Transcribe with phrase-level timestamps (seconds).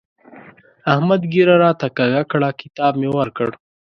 [0.93, 3.49] احمد ږيره راته کږه کړه؛ کتاب مې ورکړ.